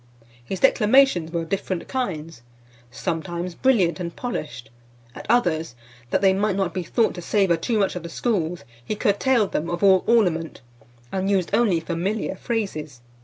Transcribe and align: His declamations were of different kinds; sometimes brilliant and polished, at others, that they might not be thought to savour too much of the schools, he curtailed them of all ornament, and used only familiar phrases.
His 0.43 0.59
declamations 0.59 1.29
were 1.31 1.43
of 1.43 1.49
different 1.49 1.87
kinds; 1.87 2.41
sometimes 2.89 3.53
brilliant 3.53 3.99
and 3.99 4.15
polished, 4.15 4.71
at 5.13 5.27
others, 5.29 5.75
that 6.09 6.21
they 6.23 6.33
might 6.33 6.55
not 6.55 6.73
be 6.73 6.81
thought 6.81 7.13
to 7.13 7.21
savour 7.21 7.55
too 7.55 7.77
much 7.77 7.95
of 7.95 8.01
the 8.01 8.09
schools, 8.09 8.63
he 8.83 8.95
curtailed 8.95 9.51
them 9.51 9.69
of 9.69 9.83
all 9.83 10.03
ornament, 10.07 10.61
and 11.11 11.29
used 11.29 11.53
only 11.53 11.79
familiar 11.79 12.33
phrases. 12.35 13.01